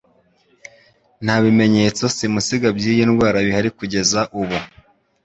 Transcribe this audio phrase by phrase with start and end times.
[1.23, 4.57] Nta bimeyetso simusiga by'iyi ndwara bihari kugeeza ubu.